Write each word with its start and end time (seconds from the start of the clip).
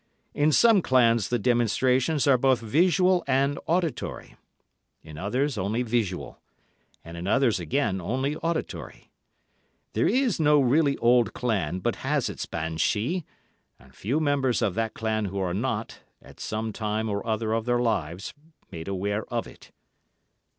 In 0.33 0.51
some 0.51 0.81
clans 0.81 1.29
the 1.29 1.37
demonstrations 1.37 2.25
are 2.25 2.35
both 2.35 2.59
visual 2.59 3.23
and 3.27 3.59
auditory, 3.67 4.35
in 5.03 5.19
others 5.19 5.59
only 5.59 5.83
visual; 5.83 6.39
and 7.05 7.15
in 7.15 7.27
others, 7.27 7.59
again, 7.59 8.01
only 8.01 8.35
auditory. 8.37 9.11
There 9.93 10.07
is 10.07 10.39
no 10.39 10.59
really 10.59 10.97
old 10.97 11.33
clan 11.35 11.81
but 11.81 11.97
has 11.97 12.29
its 12.29 12.47
banshee, 12.47 13.25
and 13.77 13.93
few 13.93 14.19
members 14.19 14.63
of 14.63 14.73
that 14.73 14.95
clan 14.95 15.25
who 15.25 15.37
are 15.37 15.53
not, 15.53 15.99
at 16.19 16.39
some 16.39 16.73
time 16.73 17.07
or 17.07 17.23
other 17.23 17.53
of 17.53 17.65
their 17.65 17.77
lives, 17.79 18.33
made 18.71 18.87
aware 18.87 19.25
of 19.31 19.45
it. 19.45 19.69